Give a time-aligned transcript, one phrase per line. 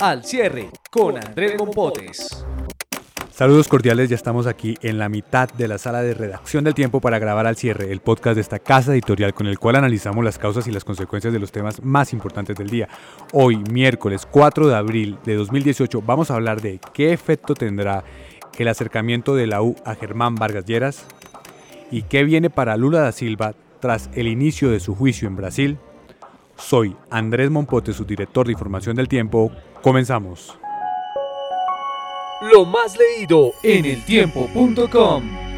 [0.00, 2.44] Al cierre con Andrés Mompotes.
[3.30, 7.00] Saludos cordiales, ya estamos aquí en la mitad de la sala de redacción del tiempo
[7.00, 10.36] para grabar al cierre el podcast de esta casa editorial con el cual analizamos las
[10.36, 12.88] causas y las consecuencias de los temas más importantes del día.
[13.32, 18.02] Hoy, miércoles 4 de abril de 2018, vamos a hablar de qué efecto tendrá
[18.58, 21.06] el acercamiento de la U a Germán Vargas Lleras
[21.92, 25.78] y qué viene para Lula da Silva tras el inicio de su juicio en Brasil.
[26.56, 29.50] Soy Andrés Mompote, su director de información del tiempo.
[29.82, 30.58] Comenzamos.
[32.52, 35.53] Lo más leído en eltiempo.com.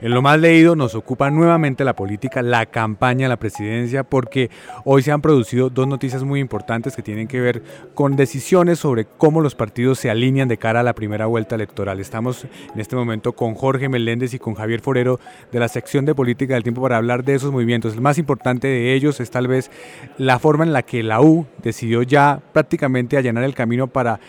[0.00, 4.48] En lo más leído nos ocupa nuevamente la política, la campaña la presidencia, porque
[4.84, 7.62] hoy se han producido dos noticias muy importantes que tienen que ver
[7.94, 11.98] con decisiones sobre cómo los partidos se alinean de cara a la primera vuelta electoral.
[11.98, 15.18] Estamos en este momento con Jorge Meléndez y con Javier Forero
[15.50, 17.94] de la sección de política del tiempo para hablar de esos movimientos.
[17.94, 19.68] El más importante de ellos es tal vez
[20.16, 24.20] la forma en la que la U decidió ya prácticamente allanar el camino para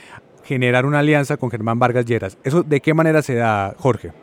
[0.44, 2.39] generar una alianza con Germán Vargas Lleras.
[2.44, 4.14] ¿Eso de qué manera se da, Jorge?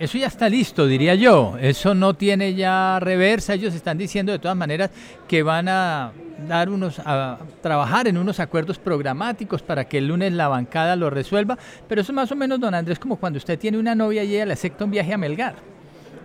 [0.00, 1.56] Eso ya está listo, diría yo.
[1.60, 3.52] Eso no tiene ya reversa.
[3.52, 4.90] Ellos están diciendo de todas maneras
[5.28, 6.12] que van a
[6.48, 11.10] dar unos a trabajar en unos acuerdos programáticos para que el lunes la bancada lo
[11.10, 14.34] resuelva, pero eso más o menos don Andrés como cuando usted tiene una novia y
[14.34, 15.56] ella le acepta un viaje a Melgar.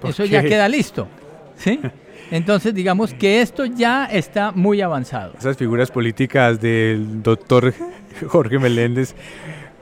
[0.08, 1.10] Eso ya queda listo.
[1.58, 1.82] ¿Sí?
[2.32, 5.34] Entonces, digamos que esto ya está muy avanzado.
[5.38, 7.74] Esas figuras políticas del doctor
[8.28, 9.16] Jorge Meléndez,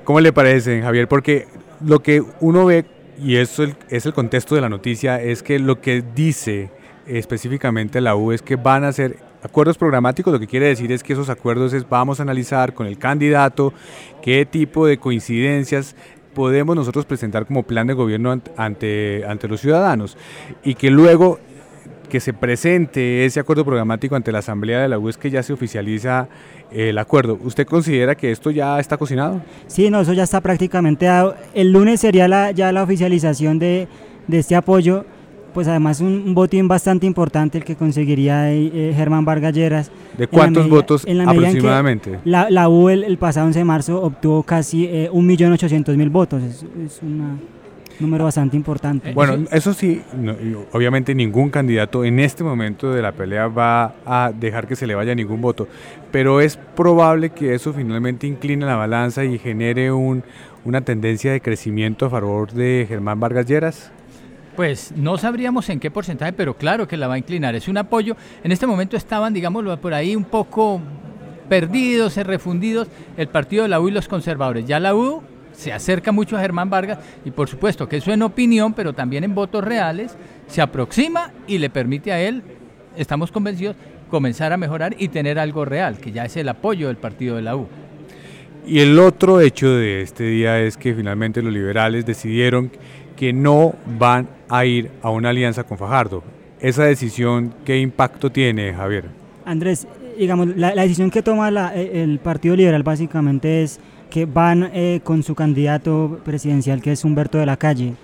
[0.04, 1.08] ¿cómo le parecen, Javier?
[1.08, 1.48] Porque
[1.86, 2.86] lo que uno ve
[3.22, 6.70] y eso es el contexto de la noticia, es que lo que dice
[7.08, 11.04] específicamente la U es que van a ser acuerdos programáticos, lo que quiere decir es
[11.04, 13.74] que esos acuerdos es vamos a analizar con el candidato
[14.22, 15.96] qué tipo de coincidencias
[16.34, 20.18] podemos nosotros presentar como plan de gobierno ante, ante los ciudadanos
[20.64, 21.40] y que luego
[22.10, 25.42] que se presente ese acuerdo programático ante la Asamblea de la U es que ya
[25.44, 26.28] se oficializa
[26.72, 27.40] el acuerdo.
[27.44, 29.42] ¿Usted considera que esto ya está cocinado?
[29.68, 31.36] Sí, no, eso ya está prácticamente dado.
[31.54, 33.88] El lunes sería la, ya la oficialización de,
[34.32, 35.06] este apoyo,
[35.54, 39.92] pues además un, botín bastante importante el que conseguiría eh, Germán Vargas Lleras.
[40.18, 42.20] ¿De cuántos votos aproximadamente?
[42.26, 46.44] La, la, U el, pasado 11 de marzo obtuvo casi eh, 1.800.000 votos.
[46.44, 47.38] Es, es una
[48.04, 49.10] número bastante importante.
[49.10, 50.02] Eh, bueno, eso sí,
[50.72, 54.94] obviamente ningún candidato en este momento de la pelea va a dejar que se le
[54.94, 55.68] vaya ningún voto,
[56.12, 60.24] pero es probable que eso finalmente incline la balanza y genere un,
[60.64, 63.92] una tendencia de crecimiento a favor de Germán Vargas Lleras.
[64.56, 67.56] Pues no sabríamos en qué porcentaje, pero claro que la va a inclinar.
[67.56, 68.16] Es un apoyo.
[68.44, 70.80] En este momento estaban, digámoslo, por ahí un poco
[71.50, 72.88] perdidos, refundidos
[73.18, 74.66] el partido de la U y los conservadores.
[74.66, 78.22] Ya la U se acerca mucho a Germán Vargas y por supuesto que eso en
[78.22, 80.16] opinión, pero también en votos reales,
[80.48, 82.44] se aproxima y le permite a él,
[82.98, 83.76] estamos convencidos,
[84.10, 87.42] comenzar a mejorar y tener algo real, que ya es el apoyo del partido de
[87.42, 87.68] la U.
[88.66, 92.72] Y el otro hecho de este día es que finalmente los liberales decidieron
[93.16, 96.24] que no van a ir a una alianza con Fajardo.
[96.60, 99.06] Esa decisión, ¿qué impacto tiene, Javier?
[99.46, 99.86] Andrés,
[100.18, 103.80] digamos, la, decisión que toma el Partido Liberal básicamente es
[104.14, 107.96] que van eh, con su candidato presidencial que es Humberto de la Calle.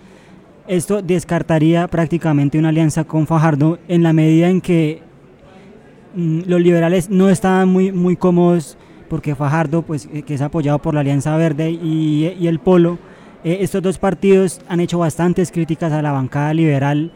[0.67, 5.03] Esto descartaría prácticamente una alianza con Fajardo en la medida en que
[6.15, 8.75] mm, los liberales no estaban muy, muy cómodos
[9.07, 12.97] porque Fajardo, pues, eh, que es apoyado por la Alianza Verde y, el Polo,
[13.43, 17.11] eh, estos dos partidos han hecho bastantes críticas a la bancada liberal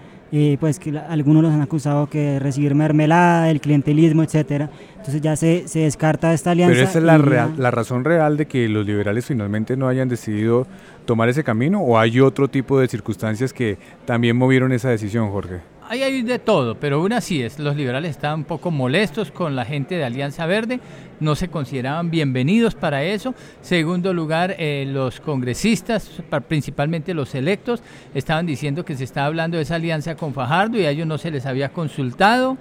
[0.60, 4.70] pues que algunos los han acusado que recibir mermelada, el clientelismo, etcétera.
[4.98, 6.74] Entonces ya se, se descarta esta alianza.
[6.74, 10.10] Pero esa es la, real, la razón real de que los liberales finalmente no hayan
[10.10, 10.66] decidido
[11.06, 15.73] tomar ese camino o hay otro tipo de circunstancias que también movieron esa decisión, Jorge.
[15.90, 19.56] Ahí hay de todo, pero una sí es, los liberales estaban un poco molestos con
[19.56, 20.80] la gente de Alianza Verde,
[21.20, 23.36] no se consideraban bienvenidos para eso.
[23.62, 26.10] Segundo lugar, eh, los congresistas,
[26.48, 27.82] principalmente los electos,
[28.14, 31.18] estaban diciendo que se estaba hablando de esa alianza con Fajardo y a ellos no
[31.18, 32.58] se les había consultado.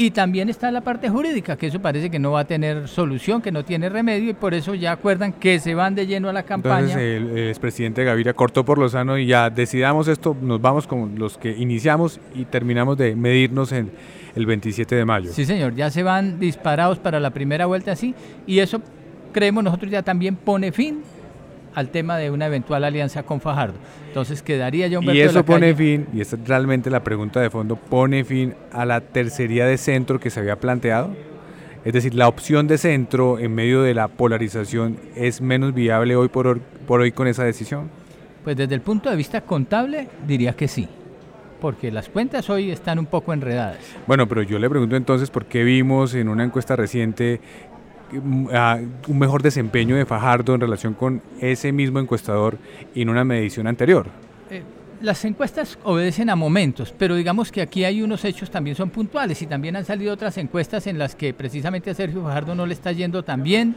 [0.00, 3.42] Y también está la parte jurídica, que eso parece que no va a tener solución,
[3.42, 6.32] que no tiene remedio, y por eso ya acuerdan que se van de lleno a
[6.32, 6.98] la campaña.
[6.98, 11.18] Entonces el, expresidente Gaviria cortó por lo sano y ya decidamos esto, nos vamos con
[11.18, 13.90] los que iniciamos y terminamos de medirnos en,
[14.34, 15.32] el 27 de mayo.
[15.34, 18.14] Sí, señor, ya se van disparados para la primera vuelta así
[18.46, 18.80] y eso
[19.32, 21.02] creemos nosotros ya también pone fin
[21.74, 23.74] al tema de una eventual alianza con Fajardo.
[24.08, 26.90] Entonces quedaría ya Humberto Y de la eso pone Calle- fin, y esta es realmente
[26.90, 31.10] la pregunta de fondo, pone fin a la tercería de centro que se había planteado.
[31.84, 36.28] Es decir, la opción de centro en medio de la polarización es menos viable hoy
[36.28, 37.88] por, por hoy con esa decisión.
[38.44, 40.88] Pues desde el punto de vista contable diría que sí,
[41.60, 43.78] porque las cuentas hoy están un poco enredadas.
[44.06, 47.40] Bueno, pero yo le pregunto entonces por qué vimos en una encuesta reciente
[48.12, 52.58] un mejor desempeño de Fajardo en relación con ese mismo encuestador
[52.94, 54.06] en una medición anterior.
[54.50, 54.62] Eh,
[55.00, 59.40] las encuestas obedecen a momentos, pero digamos que aquí hay unos hechos también son puntuales
[59.40, 62.74] y también han salido otras encuestas en las que precisamente a Sergio Fajardo no le
[62.74, 63.74] está yendo tan bien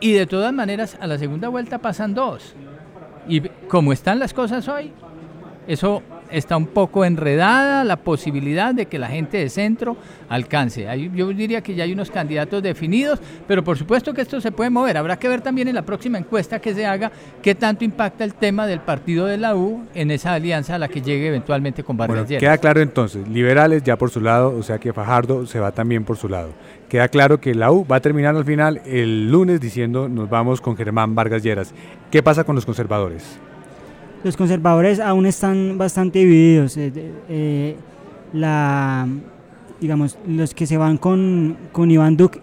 [0.00, 2.54] y de todas maneras a la segunda vuelta pasan dos.
[3.28, 4.92] Y como están las cosas hoy,
[5.66, 9.96] eso está un poco enredada la posibilidad de que la gente de centro
[10.28, 10.88] alcance.
[10.88, 14.52] Hay- yo diría que ya hay unos candidatos definidos, pero por supuesto que esto se
[14.52, 14.96] puede mover.
[14.96, 17.10] Habrá que ver también en la próxima encuesta que se haga
[17.42, 20.88] qué tanto impacta el tema del partido de la U en esa alianza a la
[20.88, 22.40] que llegue eventualmente con Vargas Bueno, Lleras.
[22.40, 26.04] queda claro entonces, liberales ya por su lado, o sea que Fajardo se va también
[26.04, 26.50] por su lado.
[26.88, 30.60] Queda claro que la U va a terminar al final el lunes diciendo nos vamos
[30.60, 31.72] con Germán Vargas Lleras.
[32.10, 33.38] ¿Qué pasa con los conservadores?
[34.22, 36.76] Los conservadores aún están bastante divididos.
[36.76, 36.92] eh,
[37.28, 37.76] eh,
[38.32, 39.08] la,
[39.80, 42.40] digamos, los que se van con, con Iván Duque,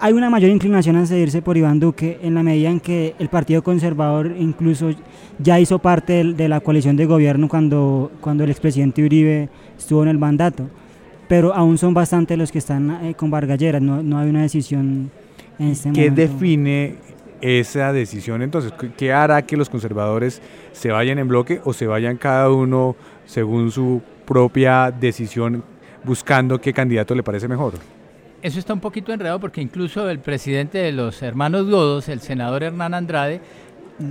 [0.00, 3.28] hay una mayor inclinación a seguirse por Iván Duque en la medida en que el
[3.28, 4.90] Partido Conservador incluso
[5.38, 10.08] ya hizo parte de, la coalición de gobierno cuando, cuando el expresidente Uribe estuvo en
[10.08, 10.68] el mandato.
[11.28, 14.42] Pero aún son bastantes los que están eh, con Vargas Lleras, no, no hay una
[14.42, 15.10] decisión
[15.58, 16.20] en este ¿Qué momento.
[16.20, 16.96] define
[17.40, 18.72] esa decisión entonces?
[18.72, 20.40] ¿Qué- ¿Qué hará que los conservadores
[20.72, 22.96] se vayan en bloque o se vayan cada uno
[23.26, 25.62] según su propia decisión
[26.04, 27.74] buscando qué candidato le parece mejor?
[28.42, 32.62] Eso está un poquito enredado porque incluso el presidente de los hermanos Godos, el senador
[32.62, 33.40] Hernán Andrade,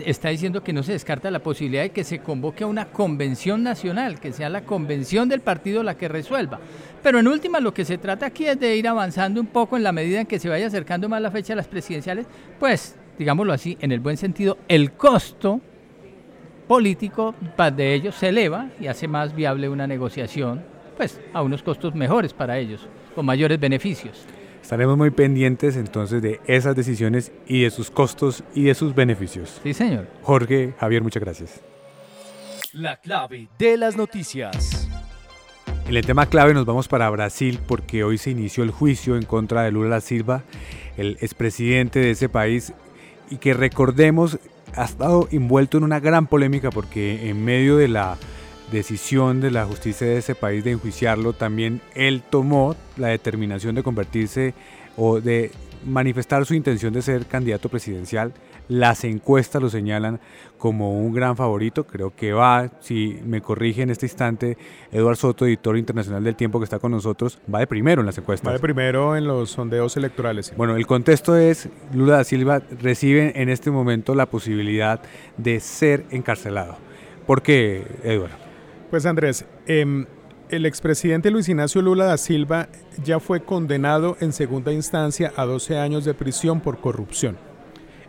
[0.06, 3.62] está diciendo que no se descarta la posibilidad de que se convoque a una convención
[3.64, 6.60] nacional, que sea la convención del partido la que resuelva.
[7.04, 9.84] Pero en última lo que se trata aquí es de ir avanzando un poco en
[9.84, 12.26] la medida en que se vaya acercando más la fecha de las presidenciales,
[12.60, 15.62] pues, digámoslo así, en el buen sentido, el costo
[16.68, 17.36] político
[17.76, 20.64] de ellos se eleva y hace más viable una negociación,
[20.98, 24.26] pues, a unos costos mejores para ellos, con mayores beneficios.
[24.62, 29.60] Estaremos muy pendientes entonces de esas decisiones y de sus costos y de sus beneficios.
[29.62, 30.08] Sí, señor.
[30.22, 31.62] Jorge, Javier, muchas gracias.
[32.72, 34.90] La clave de las noticias.
[35.88, 39.26] En el tema clave nos vamos para Brasil porque hoy se inició el juicio en
[39.26, 40.44] contra de Lula da Silva,
[40.96, 42.74] el expresidente de ese país,
[43.30, 44.40] y que recordemos
[44.76, 48.18] ha estado envuelto en una gran polémica porque en medio de la
[48.72, 53.84] decisión de la justicia de ese país de enjuiciarlo, también él tomó la determinación de
[53.84, 54.54] convertirse
[54.98, 55.52] o de
[55.86, 58.34] manifestar su intención de ser candidato presidencial.
[58.68, 60.20] Las encuestas lo señalan
[60.58, 61.86] como un gran favorito.
[61.86, 64.58] Creo que va, si me corrige en este instante,
[64.92, 68.18] Eduardo Soto, editor internacional del tiempo que está con nosotros, va de primero en las
[68.18, 68.48] encuestas.
[68.50, 70.48] Va de primero en los sondeos electorales.
[70.48, 70.54] sí.
[70.56, 75.02] Bueno, el contexto es, Lula da Silva recibe en este momento la posibilidad
[75.38, 76.78] de ser encarcelado.
[77.28, 78.36] ¿Por qué, Eduardo?
[78.90, 80.06] Pues Andrés, em,
[80.50, 82.70] el expresidente Luis Ignacio Lula da Silva
[83.04, 87.38] ya fue condenado en segunda instancia a 12 años de prisión por corrupción.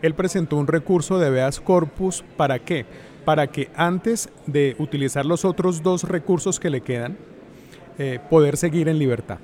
[0.01, 2.85] Él presentó un recurso de habeas corpus para qué?
[3.23, 7.17] Para que antes de utilizar los otros dos recursos que le quedan,
[7.97, 9.37] eh, poder seguir en libertad.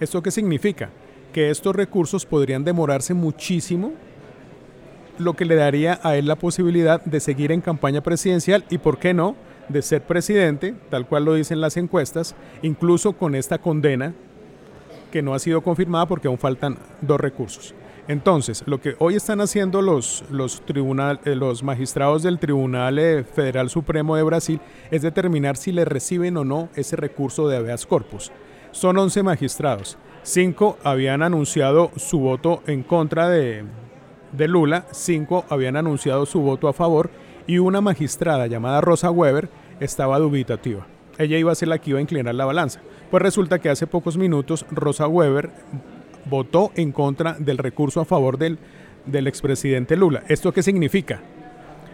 [0.00, 0.90] ¿Esto qué significa?
[1.32, 3.92] Que estos recursos podrían demorarse muchísimo,
[5.18, 8.98] lo que le daría a él la posibilidad de seguir en campaña presidencial y, ¿por
[8.98, 9.36] qué no?,
[9.68, 14.14] de ser presidente, tal cual lo dicen las encuestas, incluso con esta condena
[15.12, 17.74] que no ha sido confirmada porque aún faltan dos recursos.
[18.08, 24.16] Entonces, lo que hoy están haciendo los, los, eh, magistrados del Tribunal eh, Federal Supremo
[24.16, 24.60] de Brasil
[24.90, 28.32] es determinar si le reciben o no ese recurso de habeas corpus.
[28.70, 29.98] Son 11 magistrados.
[30.22, 33.64] Cinco habían anunciado su voto en contra de,
[34.32, 37.10] de Lula, cinco habían anunciado su voto a favor
[37.46, 39.50] y una magistrada llamada Rosa Weber
[39.80, 40.86] estaba dubitativa.
[41.18, 42.80] Ella iba a ser la que iba a inclinar la balanza.
[43.10, 45.50] Pues resulta que hace pocos minutos Rosa Weber
[46.28, 48.58] votó en contra del recurso a favor del,
[49.06, 50.22] del expresidente Lula.
[50.28, 51.20] ¿Esto qué significa?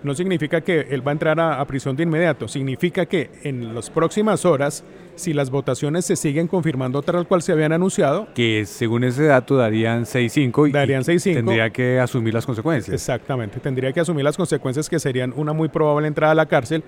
[0.02, 3.74] No significa que él va a entrar a, a prisión de inmediato, significa que en
[3.74, 8.66] las próximas horas, si las votaciones se siguen confirmando tal cual se habían anunciado, Que
[8.66, 11.34] según ese dato darían 6-5 y Darían y 6-5.
[11.34, 12.92] tendría que asumir las consecuencias.
[12.94, 16.84] Exactamente, tendría que asumir las consecuencias que serían una muy probable entrada a la cárcel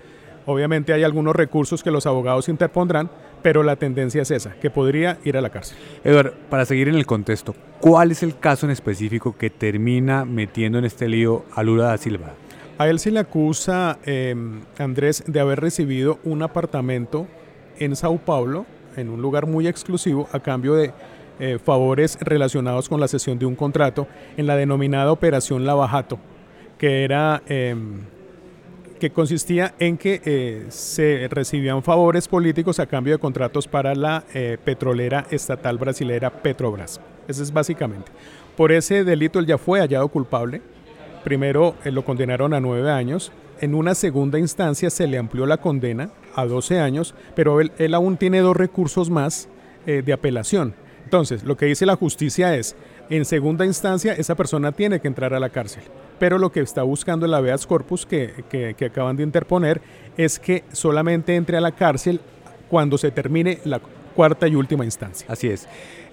[0.47, 3.11] Obviamente hay algunos recursos que los abogados interpondrán,
[3.43, 5.77] pero la tendencia es esa, que podría ir a la cárcel.
[6.05, 10.79] Eduardo, para seguir en el contexto, ¿cuál es el caso en específico que termina metiendo
[10.79, 12.35] en este lío a Lula da Silva?
[12.79, 14.37] A él se le acusa, eh,
[14.79, 17.27] Andrés, de haber recibido un apartamento
[17.79, 20.93] en Sao Paulo, en un lugar muy exclusivo, a cambio de
[21.41, 26.21] eh, favores relacionados con la cesión de un contrato en la denominada Operación Lavajato,
[26.79, 27.43] que era...
[27.49, 27.75] Eh,
[28.99, 34.25] que consistía en que eh, se recibían favores políticos a cambio de contratos para la
[34.35, 37.01] eh, petrolera estatal brasilera Petrobras.
[37.29, 38.11] Eso es básicamente.
[38.57, 40.63] Por ese delito él ya fue hallado culpable.
[41.25, 43.33] Primero eh, lo condenaron a nueve años.
[43.61, 48.19] En una segunda instancia se le amplió la condena a 12 años, pero él, aún
[48.19, 49.49] tiene dos recursos más
[49.87, 50.75] de apelación.
[51.05, 52.75] Entonces, lo que dice la justicia es,
[53.11, 55.83] en segunda instancia, esa persona tiene que entrar a la cárcel.
[56.19, 59.81] Pero lo que está buscando el habeas corpus que, que, que acaban de interponer
[60.17, 62.21] es que solamente entre a la cárcel
[62.69, 63.81] cuando se termine la
[64.15, 65.27] cuarta y última instancia.
[65.31, 65.69] Así es.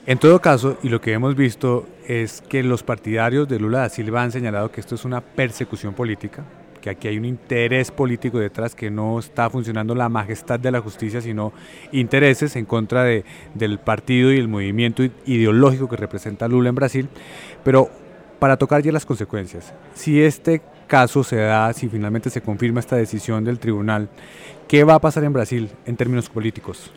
[0.06, 3.90] En todo caso, y lo que hemos visto es que los partidarios de Lula da
[3.90, 6.44] Silva han señalado que esto es una persecución política,
[6.84, 10.82] que aquí hay un interés político detrás, que no está funcionando la majestad de la
[10.82, 11.54] justicia, sino
[11.94, 13.24] intereses en contra de,
[13.54, 17.08] del partido y el movimiento ideológico que representa Lula en Brasil.
[17.64, 17.90] Pero
[18.38, 22.98] para tocar ya las consecuencias, si este caso se da, si finalmente se confirma esta
[22.98, 24.10] decisión del tribunal,
[24.68, 26.92] ¿qué va a pasar en Brasil en términos políticos?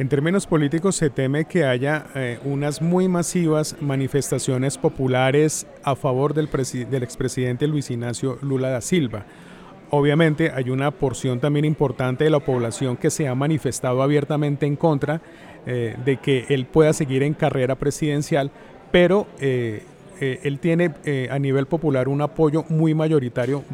[0.00, 6.32] En términos políticos se teme que haya eh, unas muy masivas manifestaciones populares a favor
[6.32, 6.48] del,
[6.90, 9.26] del expresidente Luis Ignacio Lula da Silva.
[9.90, 14.76] Obviamente hay una porción también importante de la población que se ha manifestado abiertamente en
[14.76, 15.20] contra
[15.66, 18.50] eh, de que él pueda seguir en carrera presidencial,
[18.90, 19.84] pero eh,
[20.18, 20.94] él tiene
[21.30, 23.64] a nivel popular un apoyo muy mayoritario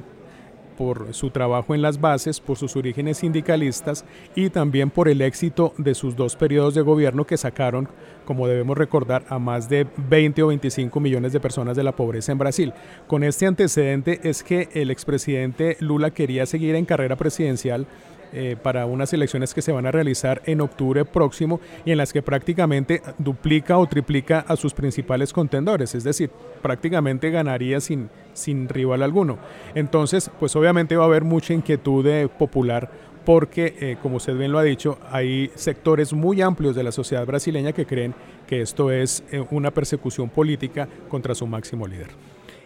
[0.76, 4.04] por su trabajo en las bases, por sus orígenes sindicalistas
[4.34, 7.88] y también por el éxito de sus dos periodos de gobierno que sacaron,
[8.24, 12.32] como debemos recordar, a más de 20 o 25 millones de personas de la pobreza
[12.32, 12.72] en Brasil.
[13.06, 17.86] Con este antecedente es que el expresidente Lula quería seguir en carrera presidencial
[18.32, 22.12] eh, para unas elecciones que se van a realizar en octubre próximo y en las
[22.12, 26.30] que prácticamente duplica o triplica a sus principales contendores, es decir,
[26.62, 29.38] prácticamente ganaría sin, sin rival alguno.
[29.74, 32.90] Entonces, pues obviamente va a haber mucha inquietud de popular
[33.26, 37.26] porque, eh, como usted bien lo ha dicho, hay sectores muy amplios de la sociedad
[37.26, 38.14] brasileña que creen
[38.46, 42.08] que esto es eh, una persecución política contra su máximo líder.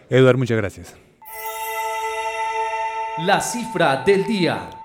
[0.09, 0.95] Eduard, muchas gracias.
[3.25, 4.80] La cifra del día.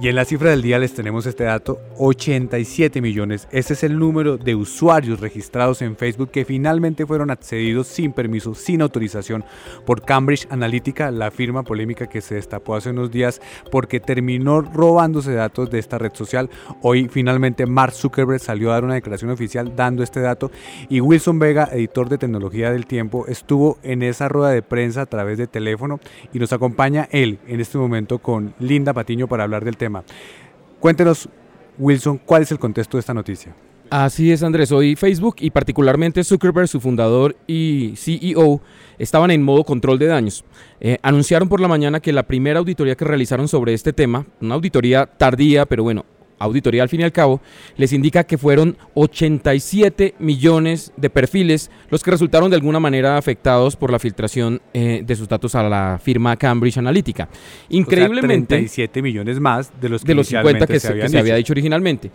[0.00, 3.48] Y en la cifra del día les tenemos este dato, 87 millones.
[3.50, 8.54] Este es el número de usuarios registrados en Facebook que finalmente fueron accedidos sin permiso,
[8.54, 9.44] sin autorización
[9.84, 13.40] por Cambridge Analytica, la firma polémica que se destapó hace unos días
[13.72, 16.48] porque terminó robándose datos de esta red social.
[16.80, 20.52] Hoy finalmente Mark Zuckerberg salió a dar una declaración oficial dando este dato
[20.88, 25.06] y Wilson Vega, editor de tecnología del tiempo, estuvo en esa rueda de prensa a
[25.06, 25.98] través de teléfono
[26.32, 29.87] y nos acompaña él en este momento con Linda Patiño para hablar del tema.
[30.80, 31.28] Cuéntenos,
[31.78, 33.54] Wilson, ¿cuál es el contexto de esta noticia?
[33.90, 34.70] Así es, Andrés.
[34.70, 38.60] Hoy Facebook y particularmente Zuckerberg, su fundador y CEO,
[38.98, 40.44] estaban en modo control de daños.
[40.78, 44.56] Eh, anunciaron por la mañana que la primera auditoría que realizaron sobre este tema, una
[44.56, 46.04] auditoría tardía, pero bueno,
[46.38, 47.40] auditoría al fin y al cabo,
[47.76, 53.76] les indica que fueron 87 millones de perfiles los que resultaron de alguna manera afectados
[53.76, 57.28] por la filtración eh, de sus datos a la firma Cambridge Analytica.
[57.68, 58.54] Increíblemente...
[58.54, 61.08] O sea, 37 millones más de los, que de los 50 que, se, se, que
[61.08, 62.10] se había dicho originalmente.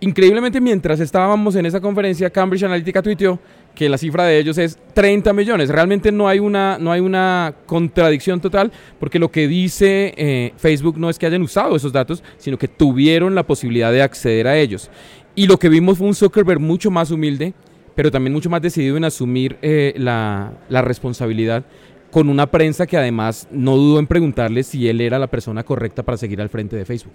[0.00, 3.38] Increíblemente, mientras estábamos en esa conferencia, Cambridge Analytica tuiteó
[3.74, 5.68] que la cifra de ellos es 30 millones.
[5.68, 10.98] Realmente no hay una, no hay una contradicción total, porque lo que dice eh, Facebook
[10.98, 14.56] no es que hayan usado esos datos, sino que tuvieron la posibilidad de acceder a
[14.56, 14.90] ellos.
[15.34, 17.54] Y lo que vimos fue un Zuckerberg mucho más humilde,
[17.94, 21.64] pero también mucho más decidido en asumir eh, la, la responsabilidad
[22.10, 26.04] con una prensa que además no dudó en preguntarle si él era la persona correcta
[26.04, 27.14] para seguir al frente de Facebook.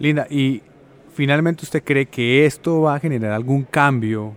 [0.00, 0.60] Linda, y
[1.12, 4.34] finalmente usted cree que esto va a generar algún cambio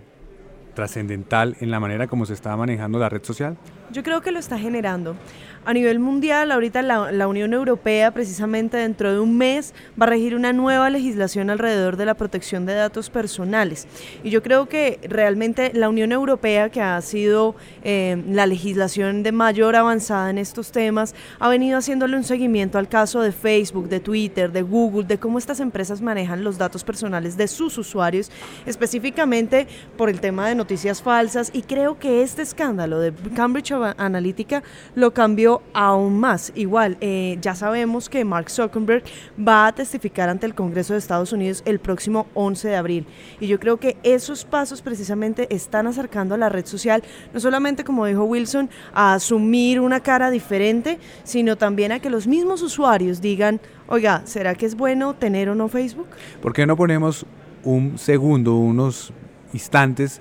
[0.74, 3.56] trascendental en la manera como se está manejando la red social?
[3.92, 5.16] Yo creo que lo está generando.
[5.64, 10.08] A nivel mundial, ahorita la, la, Unión Europea, precisamente dentro de un mes, va a
[10.08, 13.86] regir una nueva legislación alrededor de la protección de datos personales.
[14.24, 19.30] Y yo creo que realmente la Unión Europea, que ha sido eh, la legislación de
[19.30, 24.00] mayor avanzada en estos temas, ha venido haciéndole un seguimiento al caso de Facebook, de
[24.00, 28.32] Twitter, de Google, de cómo estas empresas manejan los datos personales de sus usuarios,
[28.66, 31.52] específicamente por el tema de noticias falsas.
[31.54, 34.62] Y creo que este escándalo de Cambridge Analytica
[34.94, 36.52] lo cambió aún más.
[36.54, 39.04] Igual, eh, ya sabemos que Mark Zuckerberg
[39.38, 43.06] va a testificar ante el Congreso de Estados Unidos el próximo 11 de abril.
[43.40, 47.84] Y yo creo que esos pasos precisamente están acercando a la red social, no solamente,
[47.84, 53.20] como dijo Wilson, a asumir una cara diferente, sino también a que los mismos usuarios
[53.20, 56.08] digan, oiga, ¿será que es bueno tener o no Facebook?
[56.40, 57.26] ¿Por qué no ponemos
[57.64, 59.12] un segundo, unos
[59.52, 60.20] instantes,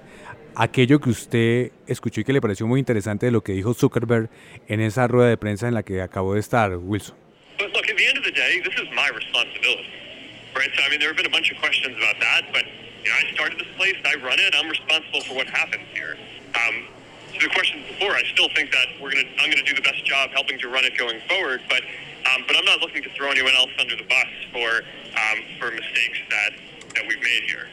[0.56, 4.30] aquello que usted escuchó y que le pareció muy interesante de lo que dijo Zuckerberg
[4.68, 7.16] en esa rueda de prensa en la que acabó de estar, Wilson?
[7.60, 7.64] A
[17.34, 19.82] you know, the questions before, I still think that we're gonna, I'm to do the
[19.82, 21.84] best job helping to run it going forward, but
[22.34, 24.84] um, but I'm not looking to throw anyone else under the bus for
[25.16, 26.52] um, for mistakes that
[26.96, 27.68] that we've made here.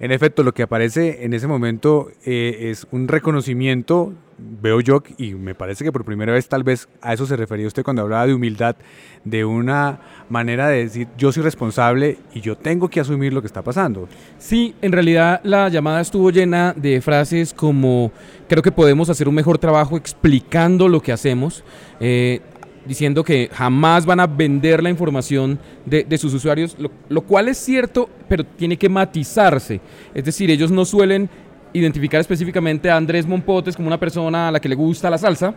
[0.00, 5.34] En efecto, lo que aparece en ese momento eh, es un reconocimiento, veo yo, y
[5.34, 8.26] me parece que por primera vez tal vez a eso se refería usted cuando hablaba
[8.26, 8.76] de humildad,
[9.24, 13.46] de una manera de decir yo soy responsable y yo tengo que asumir lo que
[13.46, 14.08] está pasando.
[14.38, 18.10] Sí, en realidad la llamada estuvo llena de frases como
[18.48, 21.62] creo que podemos hacer un mejor trabajo explicando lo que hacemos.
[22.00, 22.40] Eh,
[22.86, 27.48] diciendo que jamás van a vender la información de, de sus usuarios, lo, lo, cual
[27.48, 29.80] es cierto, pero tiene que matizarse.
[30.14, 31.28] Es decir, ellos no suelen
[31.72, 35.54] identificar específicamente a Andrés Mompotes como una persona a la que le gusta la salsa,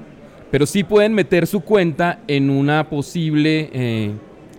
[0.52, 3.70] pero sí pueden meter su cuenta en una posible...
[3.74, 4.12] Eh,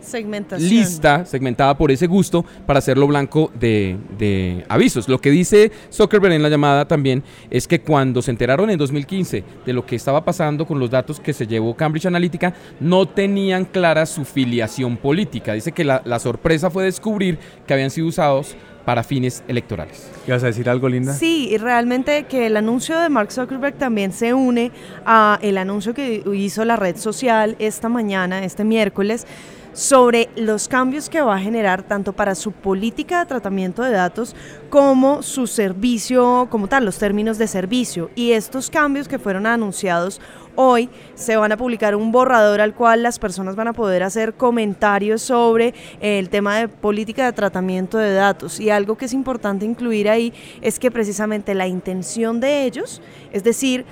[0.04, 0.68] Segmentación.
[0.68, 5.08] lista segmentada por ese gusto para hacerlo blanco de, de, avisos.
[5.08, 9.44] Lo que dice Zuckerberg en la llamada también es que cuando se enteraron en 2015
[9.64, 13.64] de lo que estaba pasando con los datos que se llevó Cambridge Analytica, no tenían
[13.64, 15.54] clara su filiación política.
[15.54, 20.10] Dice que la, la sorpresa fue descubrir que habían sido usados para fines electorales.
[20.26, 21.12] ¿Ibas a decir algo, Linda?
[21.14, 24.72] Sí, y realmente que el anuncio de Mark Zuckerberg también se une
[25.06, 29.26] a el anuncio que hizo la red social esta mañana, este miércoles,
[29.74, 34.34] sobre los cambios que va a generar tanto para su política de tratamiento de datos
[34.70, 38.10] como su servicio, como tal, los términos de servicio.
[38.14, 40.20] Y estos cambios que fueron anunciados
[40.56, 44.34] hoy se van a publicar un borrador al cual las personas van a poder hacer
[44.34, 48.60] comentarios sobre el tema de política de tratamiento de datos.
[48.60, 50.32] Y algo que es importante incluir ahí
[50.62, 53.84] es que precisamente la intención de ellos, es decir,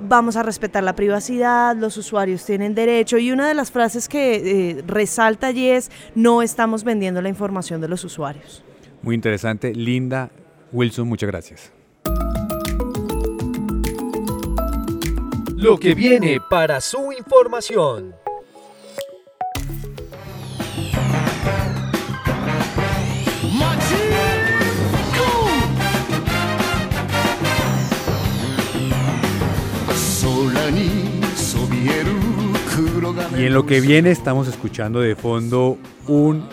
[0.00, 4.36] vamos a respetar la privacidad, los usuarios tienen derecho y una de las frases que
[4.70, 8.62] eh, resalta allí es no estamos vendiendo la información de los usuarios.
[9.02, 10.30] Muy interesante, Linda
[10.72, 11.72] Wilson, muchas gracias.
[15.56, 18.14] Lo que viene para su información.
[33.38, 36.48] Y en lo que viene estamos escuchando de fondo un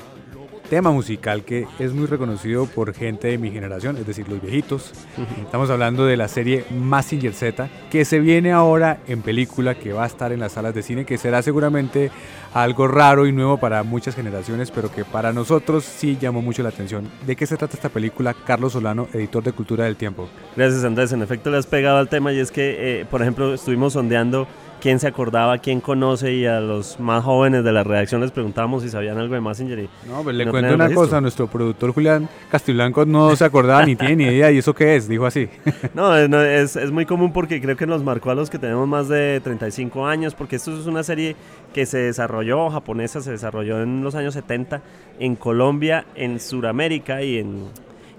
[0.70, 4.92] tema musical que es muy reconocido por gente de mi generación, es decir, los viejitos.
[5.44, 10.04] Estamos hablando de la serie Massinger Z, que se viene ahora en película, que va
[10.04, 12.12] a estar en las salas de cine, que será seguramente
[12.54, 16.70] algo raro y nuevo para muchas generaciones, pero que para nosotros sí llamó mucho la
[16.70, 17.10] atención.
[17.26, 18.36] ¿De qué se trata esta película?
[18.46, 20.30] Carlos Solano, editor de Cultura del Tiempo.
[20.56, 23.56] Gracias Andrés, en efecto le has pegado al tema y es que, eh, por ejemplo,
[23.56, 24.48] estuvimos sondeando
[24.82, 28.84] quién se acordaba, quién conoce y a los más jóvenes de la redacción les preguntábamos
[28.84, 29.80] si sabían algo de Messenger.
[29.80, 33.86] Y no, pues le no cuento una cosa, nuestro productor Julián Castiblanco no se acordaba
[33.86, 35.50] ni tiene ni idea y eso qué es, dijo así.
[35.94, 38.88] no, no es, es, muy común porque creo que nos marcó a los que tenemos
[38.88, 41.36] más de 35 años, porque esto es una serie
[41.74, 44.82] que se desarrolló, japonesa, se desarrolló en los años 70
[45.20, 47.66] en Colombia, en Sudamérica y en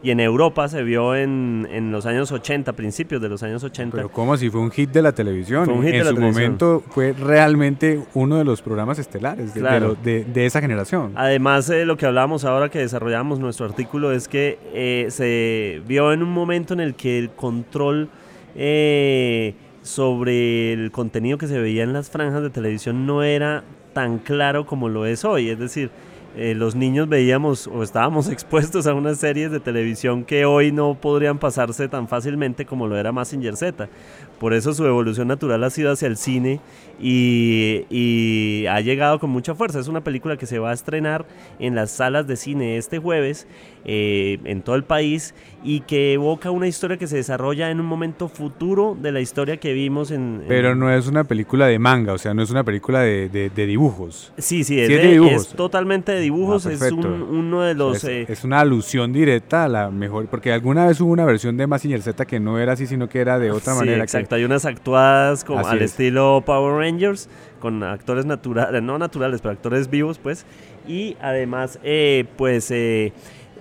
[0.03, 3.97] y en Europa se vio en, en, los años 80, principios de los años 80.
[3.97, 5.63] Pero como si fue un hit de la televisión.
[5.63, 6.21] En su televisión.
[6.21, 9.81] momento fue realmente uno de los programas estelares de, Claro.
[9.81, 11.13] de, lo- de- de esa generación.
[11.17, 16.13] Además, eh, lo que hablábamos ahora que desarrollamos nuestro artículo es que eh, se vio
[16.13, 18.09] en un momento en el que el control
[18.55, 24.19] eh, sobre el contenido que se veía en las franjas de televisión no era tan
[24.19, 25.49] claro como lo es hoy.
[25.51, 25.91] Es decir,
[26.37, 30.95] eh, los niños veíamos o estábamos expuestos a unas series de televisión que hoy no
[30.95, 33.89] podrían pasarse tan fácilmente como lo era Massinger Z.
[34.39, 36.61] Por eso su evolución natural ha sido hacia el cine
[37.01, 39.81] y, y ha llegado con mucha fuerza.
[39.81, 41.25] Es una película que se va a estrenar
[41.59, 43.47] en las salas de cine este jueves
[43.89, 47.87] eh, en todo el país y que evoca una historia que se desarrolla en un
[47.87, 50.41] momento futuro de la historia que vimos en...
[50.43, 53.29] en- Pero no es una película de manga, o sea, no es una película de,
[53.29, 54.33] de- de dibujos.
[54.39, 55.43] Sí, sí, es, Sí de- de dibujos.
[55.43, 57.99] es totalmente de dibujos, Ah, es un- uno de los...
[57.99, 61.57] es, eh, es una alusión directa a la mejor, porque alguna vez hubo una versión
[61.57, 63.99] de Mazinger Z que no era así, sino que era de otra sí, manera.
[63.99, 65.93] que- exacto, hay unas actuadas como Así al es.
[65.93, 67.29] estilo Power Rangers,
[67.61, 70.45] con actores naturales, no naturales, pero actores vivos, pues,
[70.89, 73.13] y además, eh, pues, eh,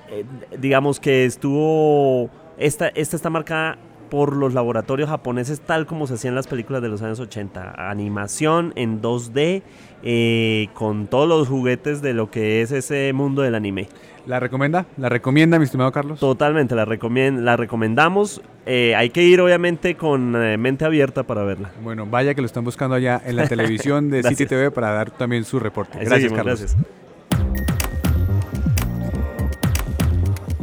[0.09, 0.25] eh,
[0.59, 3.77] digamos que estuvo, esta, esta está marcada
[4.09, 8.71] por los laboratorios japoneses tal como se hacían las películas de los años 80, animación
[8.75, 9.63] en 2D,
[10.03, 13.87] eh, con todos los juguetes de lo que es ese mundo del anime.
[14.27, 14.85] ¿La recomienda?
[14.97, 16.19] ¿La recomienda, mi estimado Carlos?
[16.19, 18.41] Totalmente, la, recomien- la recomendamos.
[18.65, 21.71] Eh, hay que ir obviamente con eh, mente abierta para verla.
[21.83, 24.23] Bueno, vaya que lo están buscando allá en la televisión de.
[24.23, 25.99] City TV para dar también su reporte.
[26.03, 26.59] Gracias, Carlos.
[26.59, 26.77] gracias.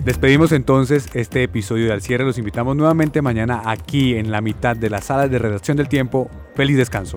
[0.04, 2.24] Despedimos entonces este episodio de Al Cierre.
[2.24, 6.28] Los invitamos nuevamente mañana aquí en la mitad de la sala de redacción del tiempo.
[6.56, 7.16] Feliz descanso.